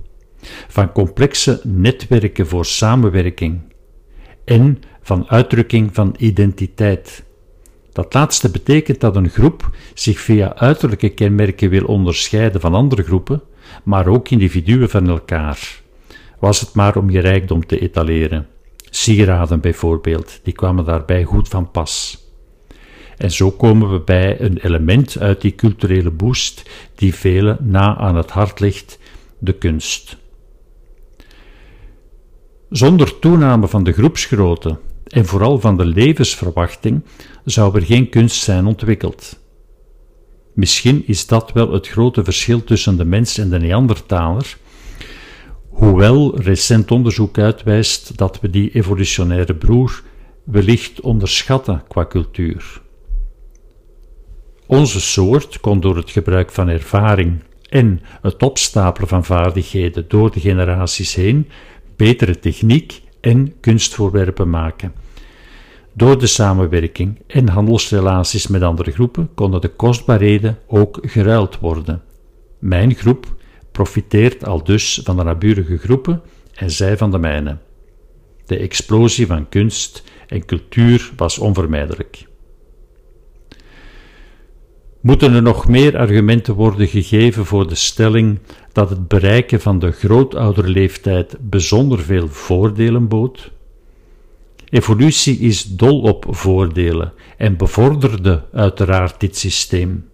van 0.67 0.91
complexe 0.91 1.62
netwerken 1.63 2.47
voor 2.47 2.65
samenwerking 2.65 3.62
en 4.45 4.79
van 5.01 5.29
uitdrukking 5.29 5.89
van 5.93 6.15
identiteit. 6.17 7.24
Dat 7.91 8.13
laatste 8.13 8.51
betekent 8.51 9.00
dat 9.00 9.15
een 9.15 9.29
groep 9.29 9.69
zich 9.93 10.19
via 10.19 10.55
uiterlijke 10.55 11.09
kenmerken 11.09 11.69
wil 11.69 11.86
onderscheiden 11.86 12.62
van 12.62 12.74
andere 12.74 13.03
groepen, 13.03 13.41
maar 13.83 14.07
ook 14.07 14.29
individuen 14.29 14.89
van 14.89 15.09
elkaar. 15.09 15.86
Was 16.39 16.60
het 16.60 16.74
maar 16.74 16.98
om 16.98 17.10
je 17.10 17.20
rijkdom 17.20 17.65
te 17.65 17.79
etaleren. 17.79 18.48
Sieraden 18.89 19.60
bijvoorbeeld, 19.60 20.39
die 20.44 20.53
kwamen 20.53 20.86
daarbij 20.86 21.24
goed 21.24 21.48
van 21.48 21.72
pas. 21.72 22.25
En 23.17 23.32
zo 23.32 23.51
komen 23.51 23.91
we 23.91 24.00
bij 24.00 24.41
een 24.41 24.58
element 24.58 25.17
uit 25.20 25.41
die 25.41 25.56
culturele 25.56 26.12
boost 26.12 26.70
die 26.96 27.15
velen 27.15 27.58
na 27.62 27.98
aan 27.98 28.15
het 28.15 28.32
hart 28.32 28.60
ligt, 28.60 29.00
de 29.39 29.53
kunst. 29.53 30.17
Zonder 32.70 33.20
toename 33.20 33.67
van 33.67 33.84
de 33.84 33.91
groepsgrootte 33.91 34.79
en 35.08 35.25
vooral 35.25 35.60
van 35.60 35.77
de 35.77 35.86
levensverwachting 35.86 37.03
zou 37.46 37.75
er 37.75 37.86
geen 37.86 38.10
kunst 38.10 38.41
zijn 38.41 38.65
ontwikkeld. 38.65 39.39
Misschien 40.53 41.03
is 41.08 41.27
dat 41.27 41.51
wel 41.51 41.72
het 41.72 41.88
grote 41.88 42.24
verschil 42.24 42.63
tussen 42.63 42.98
de 42.98 43.06
mens 43.06 43.38
en 43.38 43.50
de 43.50 43.60
Neandertaler, 43.60 44.58
hoewel 45.77 46.41
recent 46.41 46.91
onderzoek 46.91 47.38
uitwijst 47.38 48.17
dat 48.17 48.39
we 48.39 48.50
die 48.50 48.72
evolutionaire 48.72 49.55
broer 49.55 50.03
wellicht 50.43 51.01
onderschatten 51.01 51.84
qua 51.88 52.05
cultuur. 52.05 52.81
Onze 54.65 55.01
soort 55.01 55.60
kon 55.60 55.79
door 55.79 55.96
het 55.96 56.12
gebruik 56.12 56.51
van 56.51 56.67
ervaring, 56.67 57.39
en 57.69 58.01
het 58.22 58.43
opstapelen 58.43 59.07
van 59.07 59.25
vaardigheden 59.25 60.05
door 60.07 60.31
de 60.31 60.39
generaties 60.39 61.15
heen 61.15 61.48
betere 61.96 62.39
techniek 62.39 63.01
en 63.22 63.60
kunstvoorwerpen 63.60 64.50
maken. 64.50 64.93
Door 65.93 66.19
de 66.19 66.27
samenwerking 66.27 67.22
en 67.27 67.50
handelsrelaties 67.50 68.48
met 68.48 68.62
andere 68.62 68.91
groepen 68.91 69.29
konden 69.34 69.62
de 69.62 69.69
kostbaarheden 69.69 70.57
ook 70.67 71.00
geruild 71.01 71.60
worden. 71.60 72.01
Mijn 72.60 72.93
groep 72.93 73.36
profiteert 73.77 74.46
al 74.46 74.63
dus 74.63 75.01
van 75.03 75.17
de 75.17 75.24
naburige 75.24 75.77
groepen 75.77 76.22
en 76.53 76.72
zij 76.72 76.98
van 76.98 77.12
de 77.12 77.17
mijne. 77.17 77.57
De 78.46 78.57
explosie 78.57 79.27
van 79.27 79.50
kunst 79.50 80.03
en 80.27 80.46
cultuur 80.46 81.12
was 81.15 81.38
onvermijdelijk. 81.38 82.27
Moeten 85.01 85.34
er 85.34 85.41
nog 85.41 85.67
meer 85.67 85.98
argumenten 85.98 86.53
worden 86.53 86.88
gegeven 86.88 87.46
voor 87.46 87.67
de 87.67 87.75
stelling 87.75 88.39
dat 88.72 88.89
het 88.89 89.07
bereiken 89.07 89.62
van 89.62 89.79
de 89.79 89.91
grootouderleeftijd 89.91 91.36
bijzonder 91.39 92.00
veel 92.00 92.27
voordelen 92.27 93.07
bood? 93.07 93.51
Evolutie 94.69 95.39
is 95.39 95.63
dol 95.63 96.01
op 96.01 96.25
voordelen 96.29 97.13
en 97.38 97.57
bevorderde 97.57 98.46
uiteraard 98.51 99.19
dit 99.19 99.38
systeem. 99.38 100.10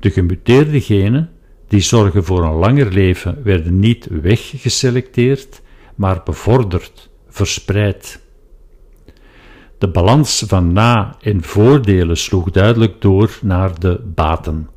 De 0.00 0.10
gemuteerde 0.10 0.80
genen, 0.80 1.30
die 1.68 1.80
zorgen 1.80 2.24
voor 2.24 2.44
een 2.44 2.54
langer 2.54 2.92
leven, 2.92 3.42
werden 3.42 3.78
niet 3.78 4.08
weggeselecteerd, 4.10 5.62
maar 5.94 6.22
bevorderd, 6.24 7.10
verspreid. 7.28 8.20
De 9.78 9.88
balans 9.88 10.44
van 10.46 10.72
na- 10.72 11.16
en 11.20 11.42
voordelen 11.42 12.16
sloeg 12.16 12.50
duidelijk 12.50 13.00
door 13.00 13.38
naar 13.42 13.80
de 13.80 14.00
baten. 14.14 14.68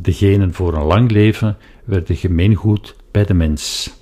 Degenen 0.00 0.54
voor 0.54 0.74
een 0.74 0.86
lang 0.86 1.10
leven 1.10 1.56
werden 1.84 2.16
gemeengoed 2.16 2.96
bij 3.10 3.24
de 3.24 3.34
mens. 3.34 3.94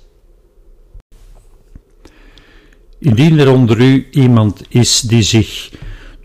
Indien 2.99 3.39
er 3.39 3.51
onder 3.51 3.79
u 3.81 4.07
iemand 4.11 4.63
is 4.69 5.01
die 5.01 5.21
zich 5.21 5.71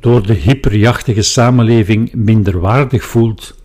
door 0.01 0.27
de 0.27 0.35
hyperjachtige 0.35 1.23
samenleving 1.23 2.13
minderwaardig 2.15 3.05
voelt, 3.05 3.60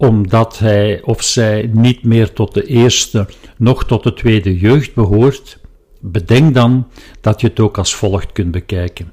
omdat 0.00 0.58
hij 0.58 1.02
of 1.02 1.22
zij 1.22 1.70
niet 1.72 2.04
meer 2.04 2.32
tot 2.32 2.54
de 2.54 2.66
eerste, 2.66 3.28
noch 3.56 3.84
tot 3.84 4.02
de 4.02 4.12
tweede 4.12 4.58
jeugd 4.58 4.94
behoort, 4.94 5.58
bedenk 6.00 6.54
dan 6.54 6.88
dat 7.20 7.40
je 7.40 7.46
het 7.46 7.60
ook 7.60 7.78
als 7.78 7.94
volgt 7.94 8.32
kunt 8.32 8.50
bekijken. 8.50 9.12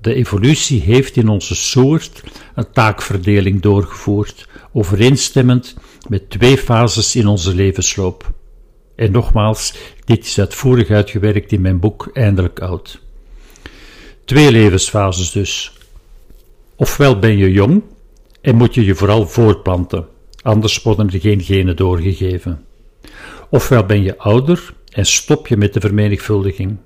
De 0.00 0.14
evolutie 0.14 0.80
heeft 0.80 1.16
in 1.16 1.28
onze 1.28 1.54
soort 1.54 2.22
een 2.54 2.72
taakverdeling 2.72 3.60
doorgevoerd, 3.60 4.48
overeenstemmend 4.72 5.76
met 6.08 6.30
twee 6.30 6.58
fases 6.58 7.16
in 7.16 7.26
onze 7.26 7.54
levensloop. 7.54 8.32
En 8.94 9.12
nogmaals, 9.12 9.74
dit 10.04 10.24
is 10.24 10.38
uitvoerig 10.38 10.90
uitgewerkt 10.90 11.52
in 11.52 11.60
mijn 11.60 11.80
boek 11.80 12.10
Eindelijk 12.12 12.60
Oud. 12.60 13.00
Twee 14.24 14.50
levensfases 14.50 15.30
dus. 15.30 15.72
Ofwel 16.76 17.18
ben 17.18 17.36
je 17.36 17.52
jong 17.52 17.82
en 18.42 18.56
moet 18.56 18.74
je 18.74 18.84
je 18.84 18.94
vooral 18.94 19.26
voortplanten, 19.26 20.06
anders 20.42 20.82
worden 20.82 21.10
er 21.10 21.20
geen 21.20 21.40
genen 21.40 21.76
doorgegeven. 21.76 22.64
Ofwel 23.50 23.86
ben 23.86 24.02
je 24.02 24.18
ouder 24.18 24.74
en 24.92 25.06
stop 25.06 25.46
je 25.46 25.56
met 25.56 25.72
de 25.72 25.80
vermenigvuldiging. 25.80 26.76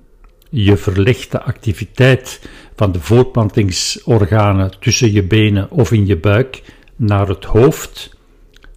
Je 0.49 0.77
verlegt 0.77 1.31
de 1.31 1.41
activiteit 1.41 2.41
van 2.75 2.91
de 2.91 2.99
voortplantingsorganen 2.99 4.79
tussen 4.79 5.11
je 5.11 5.23
benen 5.23 5.71
of 5.71 5.91
in 5.91 6.05
je 6.05 6.17
buik 6.17 6.61
naar 6.95 7.27
het 7.27 7.45
hoofd, 7.45 8.15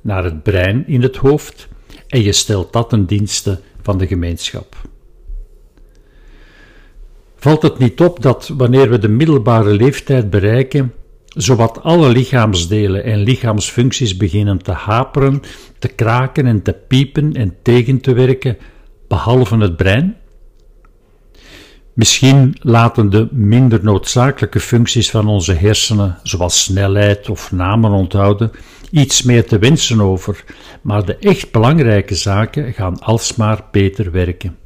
naar 0.01 0.25
het 0.25 0.43
brein 0.43 0.87
in 0.87 1.03
het 1.03 1.17
hoofd, 1.17 1.69
en 2.09 2.23
je 2.23 2.33
stelt 2.33 2.73
dat 2.73 2.89
ten 2.89 3.07
dienste 3.07 3.61
van 3.83 3.99
de 3.99 4.07
gemeenschap. 4.07 4.77
Valt 7.37 7.63
het 7.63 7.79
niet 7.79 8.01
op 8.01 8.23
dat 8.23 8.53
wanneer 8.57 8.91
we 8.91 8.99
de 8.99 9.09
middelbare 9.09 9.71
leeftijd 9.71 10.31
bereiken, 10.31 10.93
zowat 11.37 11.83
alle 11.83 12.09
lichaamsdelen 12.09 13.05
en 13.05 13.19
lichaamsfuncties 13.19 14.17
beginnen 14.17 14.63
te 14.63 14.73
haperen, 14.73 15.43
te 15.79 15.89
kraken 15.89 16.47
en 16.47 16.63
te 16.63 16.73
piepen 16.89 17.35
en 17.35 17.57
tegen 17.63 18.01
te 18.01 18.13
werken, 18.13 18.59
behalve 19.09 19.57
het 19.57 19.77
brein? 19.77 20.17
Misschien 21.93 22.57
laten 22.61 23.11
de 23.11 23.29
minder 23.31 23.81
noodzakelijke 23.83 24.61
functies 24.61 25.11
van 25.11 25.27
onze 25.27 25.53
hersenen, 25.53 26.19
zoals 26.23 26.63
snelheid 26.63 27.29
of 27.29 27.53
namen 27.53 27.91
onthouden, 27.91 28.51
iets 28.91 29.23
meer 29.23 29.47
te 29.47 29.59
wensen 29.59 30.01
over, 30.01 30.45
maar 30.83 31.05
de 31.05 31.17
echt 31.17 31.53
belangrijke 31.53 32.15
zaken 32.15 32.73
gaan 32.73 33.01
alsmaar 33.01 33.65
beter 33.71 34.11
werken. 34.11 34.60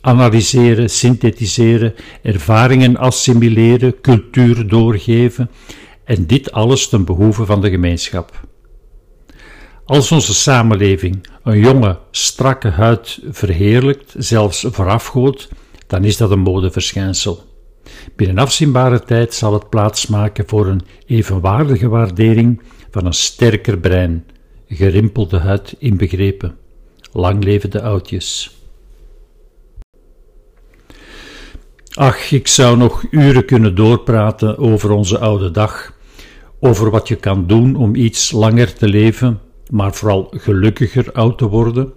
Analyseren, 0.00 0.90
synthetiseren, 0.90 1.94
ervaringen 2.22 2.96
assimileren, 2.96 4.00
cultuur 4.00 4.68
doorgeven 4.68 5.50
en 6.04 6.26
dit 6.26 6.52
alles 6.52 6.88
ten 6.88 7.04
behoeve 7.04 7.44
van 7.44 7.60
de 7.60 7.70
gemeenschap. 7.70 8.48
Als 9.84 10.12
onze 10.12 10.34
samenleving 10.34 11.26
een 11.42 11.58
jonge, 11.58 11.98
strakke 12.10 12.68
huid 12.68 13.20
verheerlijkt, 13.30 14.14
zelfs 14.18 14.66
voorafgoot, 14.70 15.48
dan 15.86 16.04
is 16.04 16.16
dat 16.16 16.30
een 16.30 16.38
modeverschijnsel. 16.38 17.44
Binnen 18.16 18.38
afzienbare 18.38 19.00
tijd 19.00 19.34
zal 19.34 19.52
het 19.52 19.68
plaatsmaken 19.68 20.48
voor 20.48 20.66
een 20.66 20.82
evenwaardige 21.06 21.88
waardering 21.88 22.62
van 22.90 23.06
een 23.06 23.12
sterker 23.12 23.78
brein, 23.78 24.26
gerimpelde 24.68 25.38
huid 25.38 25.74
inbegrepen. 25.78 26.56
Lang 27.12 27.44
leven 27.44 27.70
de 27.70 27.82
oudjes. 27.82 28.59
Ach, 31.94 32.30
ik 32.30 32.48
zou 32.48 32.76
nog 32.76 33.04
uren 33.10 33.44
kunnen 33.44 33.74
doorpraten 33.74 34.58
over 34.58 34.90
onze 34.90 35.18
oude 35.18 35.50
dag, 35.50 35.92
over 36.60 36.90
wat 36.90 37.08
je 37.08 37.16
kan 37.16 37.46
doen 37.46 37.76
om 37.76 37.94
iets 37.94 38.32
langer 38.32 38.74
te 38.74 38.88
leven, 38.88 39.40
maar 39.70 39.94
vooral 39.94 40.32
gelukkiger 40.36 41.12
oud 41.12 41.38
te 41.38 41.48
worden, 41.48 41.92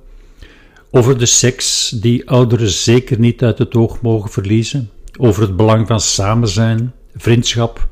over 0.91 1.17
de 1.17 1.25
seks 1.25 1.89
die 1.89 2.29
ouderen 2.29 2.69
zeker 2.69 3.19
niet 3.19 3.43
uit 3.43 3.57
het 3.57 3.75
oog 3.75 4.01
mogen 4.01 4.29
verliezen, 4.29 4.89
over 5.19 5.41
het 5.41 5.55
belang 5.55 5.87
van 5.87 5.99
samen 5.99 6.47
zijn, 6.47 6.93
vriendschap, 7.15 7.87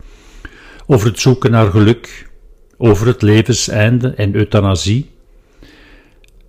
over 0.85 1.07
het 1.07 1.19
zoeken 1.19 1.51
naar 1.51 1.71
geluk, 1.71 2.29
over 2.77 3.07
het 3.07 3.21
levenseinde 3.21 4.09
en 4.09 4.35
euthanasie. 4.35 5.09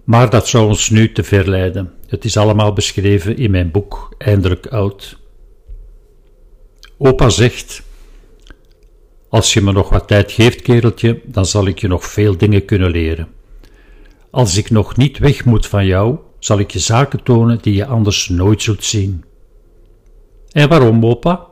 Maar 0.04 0.30
dat 0.30 0.48
zou 0.48 0.66
ons 0.66 0.90
nu 0.90 1.12
te 1.12 1.22
ver 1.22 1.48
leiden. 1.48 1.92
Het 2.06 2.24
is 2.24 2.36
allemaal 2.36 2.72
beschreven 2.72 3.36
in 3.36 3.50
mijn 3.50 3.70
boek 3.70 4.14
Eindelijk 4.18 4.66
Oud. 4.66 5.20
Opa 7.04 7.28
zegt: 7.28 7.82
Als 9.28 9.54
je 9.54 9.60
me 9.60 9.72
nog 9.72 9.88
wat 9.88 10.08
tijd 10.08 10.32
geeft, 10.32 10.62
kereltje, 10.62 11.20
dan 11.24 11.46
zal 11.46 11.66
ik 11.66 11.78
je 11.78 11.88
nog 11.88 12.04
veel 12.04 12.36
dingen 12.36 12.64
kunnen 12.64 12.90
leren. 12.90 13.28
Als 14.30 14.56
ik 14.56 14.70
nog 14.70 14.96
niet 14.96 15.18
weg 15.18 15.44
moet 15.44 15.66
van 15.66 15.86
jou, 15.86 16.18
zal 16.38 16.58
ik 16.58 16.70
je 16.70 16.78
zaken 16.78 17.22
tonen 17.22 17.58
die 17.62 17.74
je 17.74 17.86
anders 17.86 18.28
nooit 18.28 18.62
zult 18.62 18.84
zien. 18.84 19.24
En 20.50 20.68
waarom, 20.68 21.04
opa? 21.06 21.46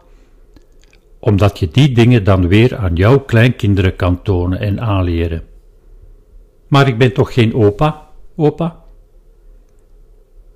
Omdat 1.18 1.58
je 1.58 1.68
die 1.68 1.92
dingen 1.92 2.24
dan 2.24 2.48
weer 2.48 2.76
aan 2.76 2.94
jouw 2.94 3.18
kleinkinderen 3.18 3.96
kan 3.96 4.22
tonen 4.22 4.60
en 4.60 4.80
aanleren. 4.80 5.42
Maar 6.68 6.88
ik 6.88 6.98
ben 6.98 7.12
toch 7.12 7.32
geen 7.32 7.54
opa, 7.54 8.08
opa? 8.36 8.84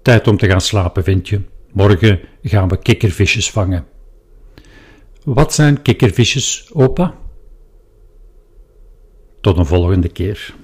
Tijd 0.02 0.28
om 0.28 0.37
te 0.37 0.48
gaan 0.48 0.61
slapen, 0.61 1.04
vind 1.04 1.28
je. 1.28 1.40
Morgen 1.72 2.20
gaan 2.42 2.68
we 2.68 2.76
kikkervisjes 2.76 3.50
vangen. 3.50 3.92
Wat 5.24 5.54
zijn 5.54 5.82
kikkervisjes, 5.82 6.70
opa? 6.72 7.14
Tot 9.40 9.58
een 9.58 9.66
volgende 9.66 10.08
keer. 10.08 10.54